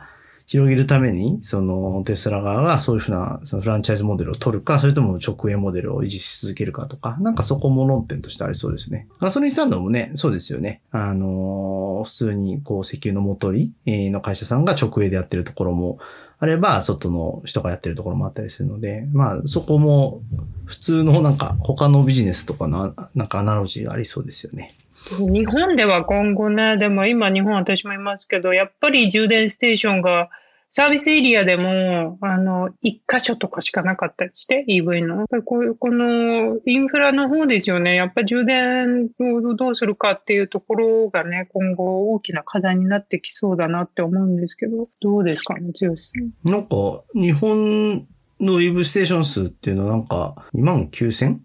[0.51, 9.07] 広げるために、そのテスラ側がそういうふうな、そのフランチャイズモデルを取るか、それとも直営モデルを維持し続けるかとか、なんかそこも論点としてありそうですね。
[9.21, 10.83] ガソリンスタンドもね、そうですよね。
[10.91, 15.99] あのー普通にこう石油の元りの会社さんが直営でやってるところも
[16.42, 20.22] あれば、外の人がやってるところもあったりするので、まあそこも
[20.64, 24.72] 普通のなんか他のビジネスとかのなんかアナロジーがありそうですよね。
[25.18, 30.31] 日本では今後ね、でも今日本私もいますけど、やっぱり充電ステーションが
[30.73, 35.17] サービスエリアでも、あの、一箇所とかしかなかったりして、EV の。
[35.17, 37.97] やっぱりこういう、このインフラの方ですよね。
[37.97, 46.49] やっぱり充電をどうするかっていうところがね、今後大きな課題になってきそうだなって思うんですけど、どうですかね、剛さん。
[46.49, 48.07] なんか、日本
[48.40, 51.38] のウェブステーション数っていうのはなんか2万9000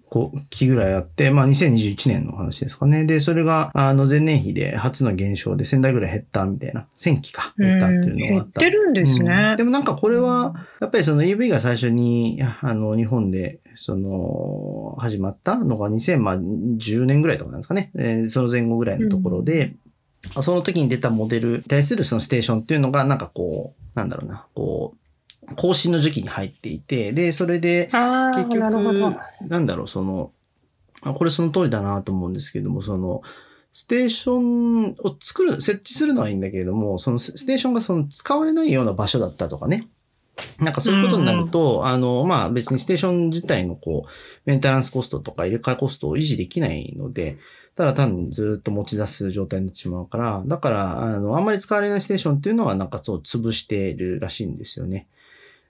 [0.50, 3.04] 機ぐらいあって、まあ2021年の話ですかね。
[3.04, 7.54] で、それがあの前年比で初の減少で1000台ぐらい減ったみたいな、1000機か。
[7.58, 8.62] 減ったっていうのがあった。
[8.62, 17.92] 減ってるんですね、うん、でもなんかこれは、やっぱりその EV が最初にあの日本でその始まったのが2010年ぐらいとかなんですかね。
[17.96, 19.76] えー、その前後ぐらいのところで、
[20.36, 24.98] うん、その時に出たモデルに対するそのステーションっていうのがなんかこう、なんだろうな、こう、
[25.56, 28.60] 更新の時期に入っていて、で、それで、結局、
[29.48, 30.32] なんだろう、その、
[31.02, 33.22] これその通りだなと思うんですけども、その、
[33.74, 39.88] ステーションを作る、設置するのはいいんだけれども、そのステーションがその使われないような場所だったとかね。
[40.60, 44.10] なんかそういうことになると、うん、あの、まあ別にステーション自体のこう、
[44.46, 47.38] メンテナンスコストとか入れ替えコストを維持できないので、
[47.76, 55.08] ただ単にずっと持ち出す状態になってしまうから、だから、あの、あんまり使われないステーションっていうのはなんかそう潰しているらしいんですよね。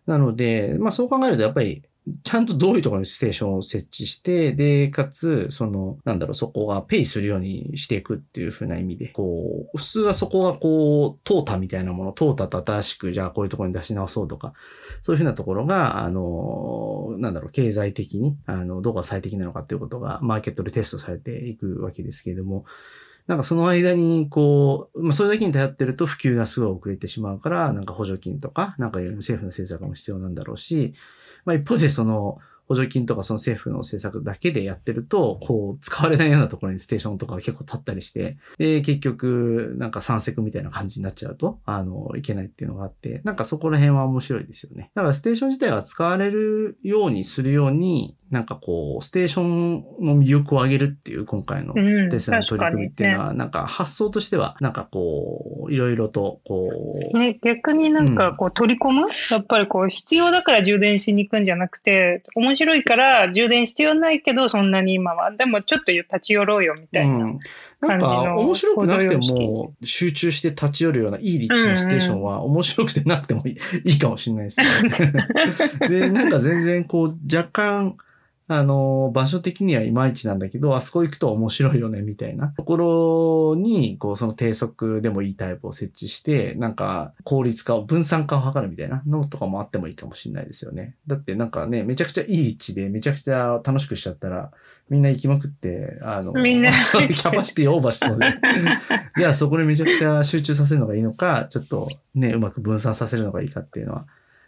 [0.06, 1.84] なので、まあそう考えるとやっぱり、
[2.24, 14.54] ちゃんとどういうところにステーションを設置して、で、かつ、その、なんだろう、そこがペイするようにしていくっていうふうな意味で、こう、普通はそこがこう、トータみたいなもの、トータと新しく、じゃあこういうところに出し直そうとか、
[15.02, 22.65] そういうふうなところが、あの、なんだろう、経済的に、あの、どこが最適なのかっていうことが、マーケットでテストされていくわけですけれども、
[23.27, 30.93] なんかその間に、こう、まあ、それだけに頼ってると普及がすごい遅れてしまうから、なんか補助金とか、なんかいろいろ政府の政策も必要なんだろうし、
[31.43, 44.91] まあ一方でその、補助金とかその政府の政策だけでやってると、こう、使われないようなところにステーションとかが結構立ったりして、で、結局、なんか山積みたいな感じになっちゃうと、あの、いけないっていうのがあって、なんかそこら辺は面白いですよね。
[44.95, 51.73] だからステーション自体は使われるようにするように、なんかこう、ステーションの魅力を上げるっていう今回の
[52.09, 56.69] テスラの取り組みっていうのは、なんか発想としては、なんかこう、いろいろとこ
[57.13, 57.17] う。
[57.17, 65.31] ね、逆になんかこう取り込む、うん、やっぱりこう必要だから充電しに行くんじゃなくて、面白いから充電必要ないけど、そんなに今は。
[65.31, 67.25] でもちょっと立ち寄ろうよみたいな。
[67.25, 67.39] うん
[67.88, 75.13] なんか面白くなくても集中して立ち寄るようないい立地のステーションは面白くてなくてもいいかもしれないですね。
[75.89, 77.98] で、なんか全然こう若干
[78.47, 90.95] あの、場所的にはいまいちなんだけど、あそこ行くと面白いよね、みたいなところに、こう、その低速でもいいタイプを設置して、なんか、効率化を、分散化を図るみたいなのとかもあってもいいかもしれないですよね。
[91.08, 94.51] だってなんかね、めちゃくちゃいい立地で、めちゃくちゃ楽しくしちゃったら、
[94.89, 98.36] みんな行きまくって、あの、みんな キャパシティオーバーしそうで。
[99.17, 104.05] じゃあそこでめちゃくちゃ集中させるのがいいのか、ちょっとね、うまく分散させるのがいいかっていうのは、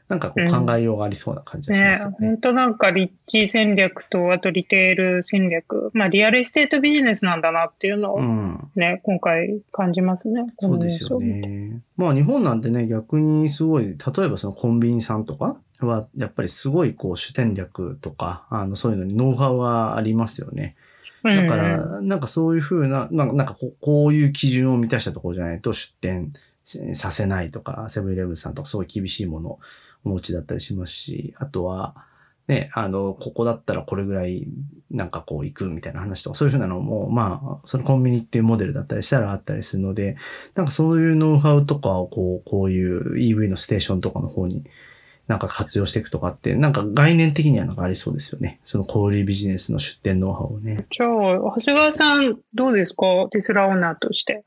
[0.09, 2.17] なんかこう考えようがありそうな感じがしますよね。
[2.19, 10.45] ね本当なんか立地戦略と、あとリテール戦略、まあリアルエステートビジネスなんだなっていうのをね、うん、今回感じますね。
[10.59, 11.81] そうですよね。
[11.97, 13.93] まあ日本なんてね、逆にすごい、例
[14.23, 20.77] えばそのコンビニさんとかは、やっぱりすごいこう主戦略とか、あのそういうのにノウハウはありますよね。
[21.23, 26.31] だから、なんかそういうふうな、なんかこういう基準を満たしたところじゃないと出店
[26.93, 29.59] させないとか、セブンイレブンさんとかすごい厳しいもの
[30.07, 31.95] お持ちだったりしますし、あとは、
[32.47, 34.47] ね、あの、ここだったらこれぐらい
[34.89, 40.15] なんかこう行くみたいな話とか、そういうふうなのも、まあ、そのコンビニっていうモデルだったりしたらあったりするので、
[40.55, 44.63] なんかそういうノウハウとかをこう、こういう EV のステーションとかの方に
[45.27, 48.61] なんか活用していくとかって、なんか概念的にはなんかありそうですよね。
[48.63, 50.85] その小売ビジネスの出店ノウハウをね。
[50.89, 53.27] じゃあ、長谷川さんどうですか？
[53.29, 54.45] テスラオーナーとして。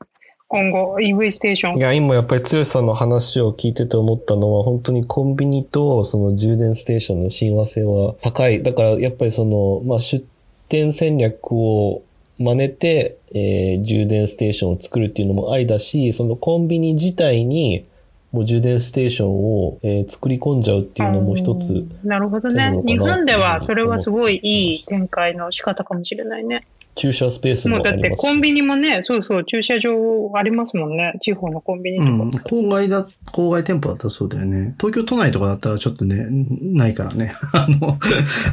[0.51, 1.77] 今後 EV ステーション。
[1.77, 8.61] いや、今やっぱり剛さんの話を聞いてて思ったのは、本当にコンビニとその充電ステーションの親和性は高い。
[8.61, 10.25] だからやっぱりその、まあ出
[10.67, 12.03] 店戦略を
[12.37, 17.85] 真似て、えー、充電ステーションを作るっていうのもありだし、そのコンビニ自体に
[18.33, 21.85] もう充電ステーションを、えー、作り込んじゃうっていうのも一つ。
[22.03, 22.77] なるほどね。
[22.85, 26.67] 日本ではそれはすごいいい展開の仕方かもしれないね。
[26.95, 29.93] 駐車スペースももうだってコンビニもね、そうそう、駐車場
[30.35, 31.13] ありますもんね。
[31.21, 32.09] 地方のコンビニとか。
[32.09, 34.75] うん、郊外だ、郊外店舗だったらそうだよね。
[34.77, 37.33] 東京都内とかだったらちょっとね、ないからね。
[37.53, 37.97] あの、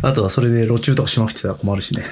[0.03, 2.05] あとはそれで路中とかしまくってたら困るしね。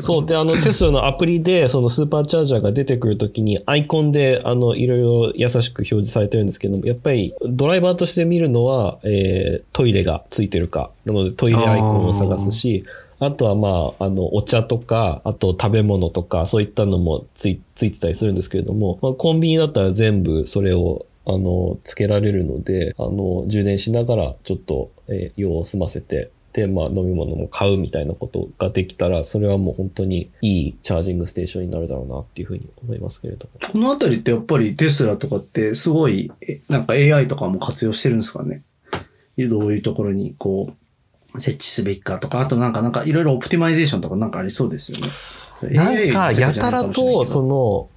[0.00, 0.26] そう。
[0.26, 12.84] で、あの、テスラのアプリで、そのスーパーチャージャーが出てくるときに、アイコンで、あの、いろいろ優しく表示されてるんですけども、やっぱりドライバーとして見るのは、えー、トイレがついてるか、なのでトイレアイコンを探すし、
[13.26, 33.60] あとはまあ、あの、お茶とか、あと食べ物とか、そういったのもついついてたりするんですけれども、まあ、コンビニだったら全部それをあの、つけられるので、あの、充電しながらちょっと、えー、用を済ませて、で、まあ、飲み物も買うみたいなことができたら、それはもう本当にいいチャージングステーションになるだろうなっていうふうに思いますけれども。
[33.72, 36.30] このあたりってやっぱりテスラとかってすごい、
[36.68, 38.62] なんか AI とかも活用してるんですかね？
[39.38, 40.74] どういうところにこう、
[41.36, 45.10] 設置すべきかとか、あとなんかなんかいろいろ optimization とかなんかありそうですよね。
[45.70, 47.88] なんか、やたらと、その、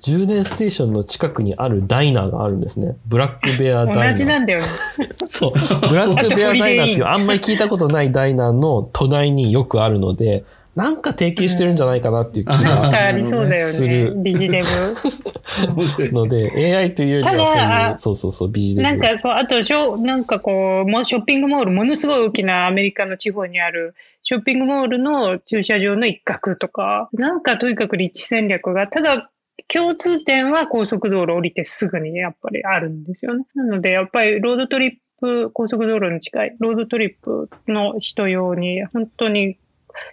[0.00, 2.96] 充電ステーションの近くにあるダイナーがあるんですね。
[3.06, 4.08] Black Bear Diner。
[4.10, 4.68] 同じなんだよね。
[5.30, 5.52] そう。
[5.52, 10.44] ブラックベアダイナーっていうあんまり聞いたことないダイナーの隣によくあるので、
[10.78, 14.12] なんか提携してるんじゃないかなっていう気が、ありそうだよね。
[14.22, 16.12] ビジネブ。
[16.12, 18.88] ので、AI というよりはそうそうそう、ビジネブ。
[18.88, 29.32] なんかそう、あと、しょなんかこう、もショッピングモール、ものすごい大きなアメリカの地方にあるショッピングモールの駐車場の一角とか、なんかとにかく立地戦略が、ただ、
[29.66, 33.44] 共通点は高速道路降りてすぐにやっぱりあるんですよね。
[33.56, 39.58] なので、やっぱりロードトリップ、高速道路に近いロードトリップの人用に本当に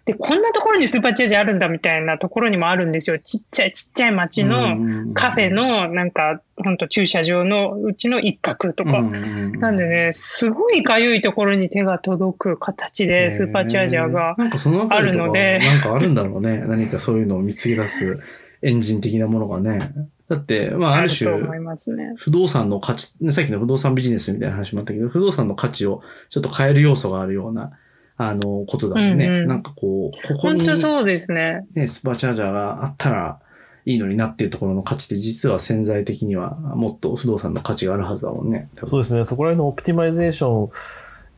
[0.06, 3.18] で、こんなところにスーパーチャージあるんだみたいなところにもあるんですよ。
[3.18, 9.02] ちっちゃいちっちゃい街のカフェのなんか、本当駐車場のうちの一角とか。
[9.02, 14.36] なんでね、すごいかゆいところに手が届く形でスーパーチャージャーが
[14.90, 15.60] あるので。
[15.60, 16.64] なんかあるんだろうね。
[16.68, 18.18] 何かそういうのを見つけ出す
[18.62, 19.92] エンジン的なものがね。
[20.28, 21.30] だって、まあ、ある種、
[22.16, 27.72] 不動産の価値、さっきの不動産ビジネスみたいな話もあったけど、不動産の価値をちょっと変える要素があるような、
[28.18, 29.28] あの、ことだもんね。
[29.28, 31.68] うんうん、なんかこう、ここに、本当そうですね。
[31.74, 33.40] ね、スーパーチャージャーがあったら
[33.86, 38.70] いいのになっていうところの価値って実は潜在的にはもっと不動産の価値があるはずだもんね。
[38.80, 39.26] そうですね。
[39.26, 40.70] そこら辺のオプティマイゼーション、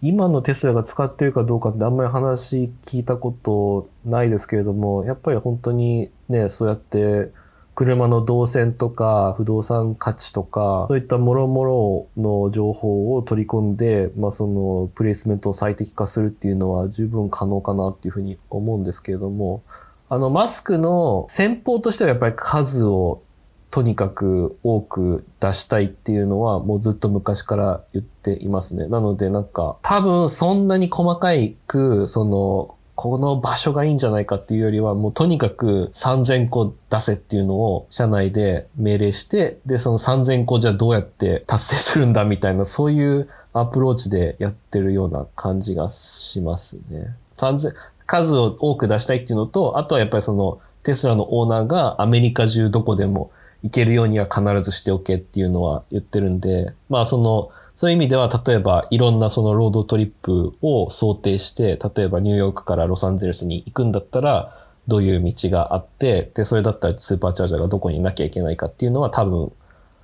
[0.02, 7.32] 今のテスラが使ってるかどうかってあんまり話聞いたことないですけれども、やっぱり本当にね、そうやって
[7.78, 19.62] 車の動線とか不動産価値とか、そういったもろもろの情報を取り込んで、まあそのプレイスメントを最適化するっていうのは十分可能かなっていうふうに思うんですけれども、
[20.10, 23.22] あのマスクの先方としてはやっぱり数を
[23.70, 28.88] とにかく多く出したいっていうのはもうずっと昔から言っていますね。
[28.88, 47.16] なのでなんか多分そんなに細かいくそのこの場所がいいんじゃないかっていうよりは、もうとにかく3000個出せっていうのを社内で命令して、で、その3000個じゃどうやって達成するんだみたいな、そういうアプローチでやってるような感じがしますね。
[47.38, 47.76] 3000、
[48.08, 53.30] 数を多く出したいっていうのと、あとはやっぱりそのテスラのオーナーがアメリカ中どこでも
[53.62, 64.58] 行けるようには必ずしておけっていうのは言ってるんで、まあその、そういう意味では、例えばいろんなそのロードトリップを想定して、例えばニューヨークからロサンゼルスに行くんだったら、
[64.88, 69.52] どういう道があって、で、それだったらスーパーチャージャーがどこにいなきゃいけないかっていうのは多分、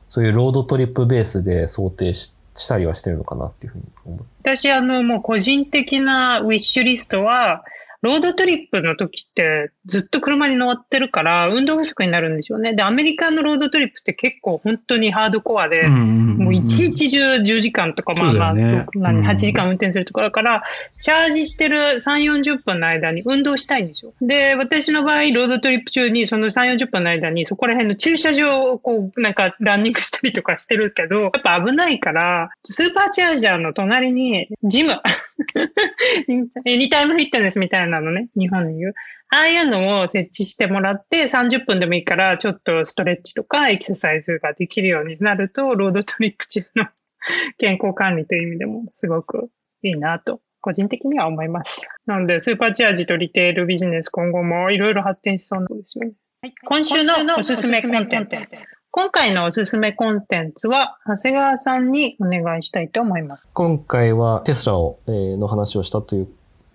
[0.07, 4.25] そういう road trip ベースで想定ししたりはしてるのかなっていうふうに思う。
[4.41, 7.63] 私、あの、もう個人的な wish list は、
[8.03, 12.73] road trip の時ってずっと車に乗ってるから運動不足になるんですよね。
[12.73, 20.63] で、アメリカの road trip って結構本当にハードコアで、もう一日中10時間とか、まあまあ、ね、8時間運転するところだから、
[20.99, 24.13] チャージしてる3、40分の間に運動したいんですよ。
[24.21, 34.99] で、私の場合、 road trip 中にその3、40分の間にそこら辺の駐車場をこう、なんかランニングしたりとかしてるけど、やっぱ危ないから、スーパーチャージャーの隣にジム、
[36.65, 38.93] エニタイムフィットネスみたいなのね、日本で言う。
[39.29, 46.87] ああいうのを設置してもらって、30分でもいいから、ちょっとストレッチとかエクササイズができるようになると、ロードトリップ中の
[47.57, 49.49] 健康管理という意味でもすごく
[49.81, 51.87] いいなと、個人的には思います。
[52.05, 56.13] なので、スーパーチャージとリテールビジネス今後もいろいろ発展しそうなんですよね。
[56.41, 58.67] はい、今週のおすすめコンテンツ。
[58.95, 63.49] 今回のおすすめコンテンツは、長谷川さんにお願いしたいと思います。
[63.51, 66.27] 今回はテスラを、えー、の話をしたという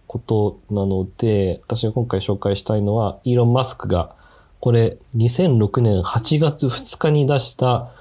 [0.09, 4.16] ことなので、私が今回紹介したいのは、イーロン・マスクが、
[4.59, 7.93] これ、2006年8月2日に出した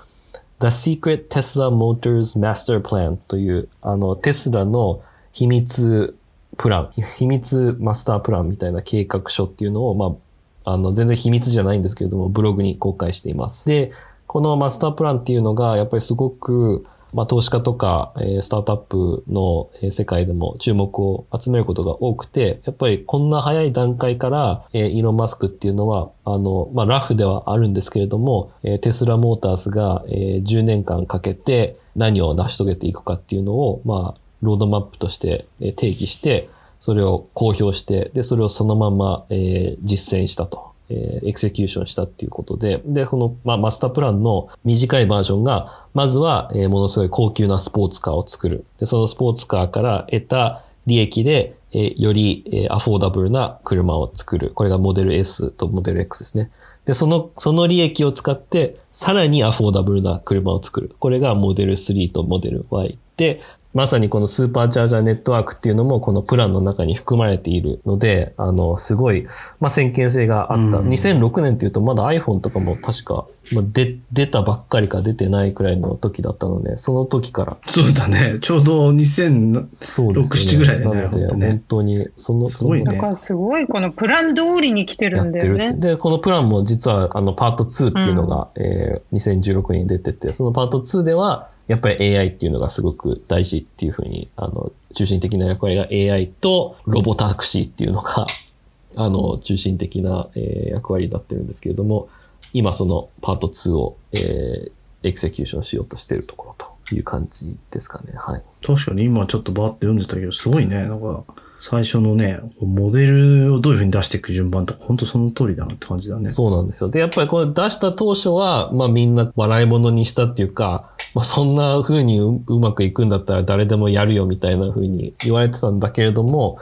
[0.61, 4.99] The Secret Tesla Motors Master Plan という、あの、テスラの
[5.31, 6.17] 秘密
[6.57, 6.89] プラン、
[7.19, 10.17] 秘密マスタープランみたいな計画書っていうのを、ま
[10.65, 13.65] あ、あの、全然秘密じゃないんですけれども、ブログに公開しています。
[13.65, 13.93] で、
[14.27, 35.47] このマスタープランっていうのが、やっぱりすごく、まあ、投資家とか、えー、スタートアップの、世界でも注目を集めることが多くて、やっぱりこんな早い段階から、えー、イーロン・マスクっていうのは、あの、まあ、ラフではあるんですけれども、えー、テスラモータースが、えー、10年間かけて何を成し遂げていくかっていうのを、まあ、ロードマップとして
[35.77, 36.49] 定義して、
[36.79, 40.66] それを公表して、で、それをそのまま、えー実践したと。
[40.89, 48.65] えー execution したっていうことで、で、この、まあ、マスタープランの短いバージョンが、まずは、えーものすごい高級なスポーツカーを作る。
[48.79, 54.51] で、そのスポーツカーから得た利益で、えーより、えー affordable な車を作る。
[54.53, 56.51] これがモデル S とモデル X ですね。
[56.85, 60.95] で、その、その利益を使って、さらにアフォーダブルな車を作る。
[60.99, 63.41] これがモデル3とモデル Y で、
[63.77, 69.27] まさにこのスーパーチャージャーネットワークっていうのもこのプランの中に含まれているので、あの、すごい、
[69.59, 70.79] まあ、先見性があった。
[70.79, 77.57] うん2006年っていうとまだ iPhone とかも確か、まあ、で出たばっかりか出てないくらいの時だったので、その時から。
[77.67, 78.39] そうだね。
[78.41, 85.73] ちょうど2000、そうです6 7ぐらいだよねなので、本当ね本当に、その、すごいねそのだからすごい、このプラン通りに来てるんだよね。
[85.73, 98.25] で、このプランも実は、あの、パート2っていうのが、えー2016年に出てて、そのパート2では、やっぱり AI っていうのがすごく大事っていうふうに、あの、中心的な役割が AI とロボタクシーっていうのが、
[98.95, 102.07] あの、中心的な、えー役割になってるんですけれども、
[102.53, 104.71] 今そのパート2を、えー
[105.03, 108.13] エクセキューションしようとしているところという感じですかね。
[108.15, 108.43] はい。
[108.65, 110.85] 確かに今ちょっとバーって読んでたけど、すごいね。
[110.85, 111.23] なんか、
[111.59, 116.29] 最初のね、モデルをどういう風に出していく順番とか、本当その通りだなって感じだね。
[116.29, 116.89] そうなんですよ。
[116.89, 126.59] で、やっぱりこれ出した当初は、まあみんな笑い物にしたっていうか、まあそんな風にうまくいくんだったら誰でもやるよみたいな風に言われてたんだけれども、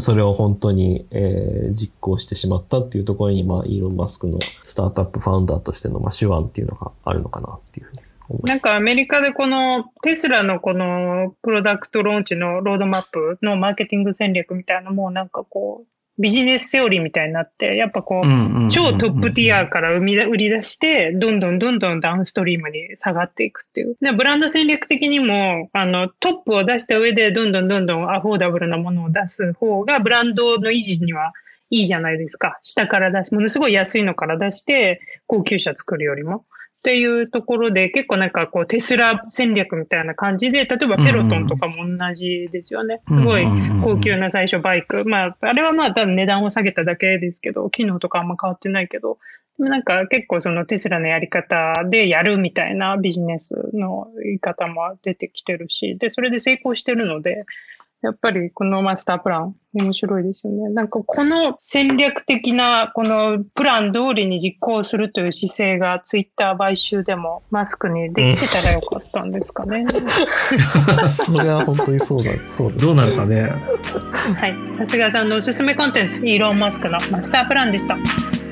[0.00, 8.03] それを本当に、えー実行してしまったっていうところに、まあイーロン・マスクのスタートアップファウンダーとしての、まあ手腕っていうのがあるのかなっていうふうに。
[8.42, 15.86] なんかアメリカでこのテスラのこのプロダクトローンチのロードマップのマーケティング戦略みたいなのもなんかこう
[16.18, 23.96] ビジネスセオリーみたいになって、やっぱこう、超トップティアから生み出売り出して、どんどんどんどんダウンストリームに下がっていくっていう。
[24.00, 31.32] で、ブランド戦略的にも、あの、トップを出した上で、どんどんどんどんアフォーダブルなものを出す方が、ブランドの維持には
[31.70, 32.60] いいじゃないですか。
[32.62, 36.44] 下から出し、ものすごい安いのから出して、高級車作るよりも。
[36.84, 43.00] っていうところで、結構なんかこうテスラ戦略みたいな感じで、例えばペロトンとかも同じですよね。
[43.08, 43.46] すごい
[43.82, 45.08] 高級な最初バイク。
[45.08, 49.16] まあ、あれはまあ多分値段を下げただけですけど、機能とかあんま変わってないけど、
[49.56, 57.46] でもなんか結構そのテスラのやり方でやるみたいなビジネスの言い方も出てきてるし、で、それで成功してるので、
[58.04, 60.68] やっぱりこのマスタープラン、面白いですよね。
[60.68, 69.86] なんかこの戦略的な、このプラン通りに実行するという姿勢がツイッター買収でもマスクにできてたらよかったんですかね。
[71.24, 72.72] それは本当にそうだ、そう。
[72.74, 73.48] どうなるかね。
[74.36, 74.54] はい。
[74.80, 77.96] 長谷川さんのおすすめコンテンツ、イーロン・マスクのマスタープランでした。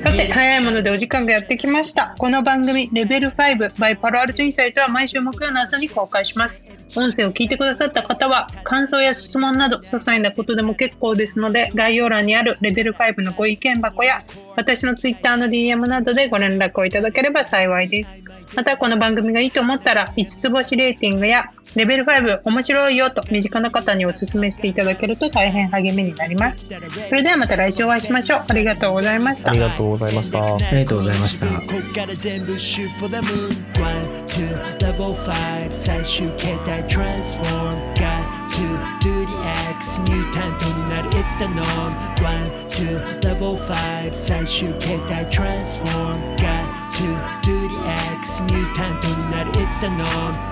[0.03, 2.13] さて、早いものでお時間がやってきました。
[2.17, 6.69] この番組、レベル5 by パロアルトインサイトは毎週木曜の朝に公開します。
[6.97, 14.23] 音声を聞いてくださった方は、感想や質問など、些細なことでも結構ですので、概要欄にあるレベル5のご意見箱や、
[14.57, 18.23] 私のツイッターの DM などでご連絡をいただければ幸いです。
[18.55, 21.45] また、この番組がいいと思ったら、5つ星レーティングや、
[21.75, 26.65] レベル5面白いよと身近な方にお勧めしていただけると大変励みになります。
[27.09, 28.39] それではまた来週お会いしましょう。
[28.47, 29.51] ありがとうございました
[29.92, 30.44] ございました。
[30.44, 31.46] ありがとうございました。
[31.46, 33.48] こっから全部 shoot for the moon
[33.80, 34.48] One, two,
[34.80, 38.62] level 5最終形態 transform Got to
[39.00, 39.32] do the
[39.76, 41.92] X ミュータントになる It's the norm
[42.22, 47.04] One, two, level 5最終形態 transform Got to
[47.42, 47.76] do the
[48.18, 50.51] X ミュータントになる It's the norm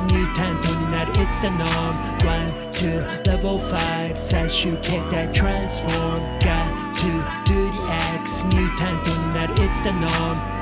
[0.00, 1.94] X ミュータントになる It's the norm
[2.24, 7.78] One, two, level 5最終形態 transform Got to do the
[8.20, 10.59] X ミュータントになる It's the norm